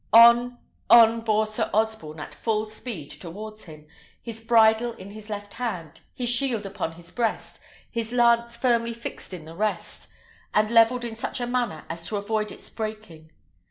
[0.13, 0.57] On,
[0.89, 3.85] on bore Sir Osborne at full speed towards him,
[4.19, 9.31] his bridle in his left hand, his shield upon his breast, his lance firmly fixed
[9.31, 10.07] in the rest,
[10.55, 13.31] and levelled in such a manner as to avoid its breaking.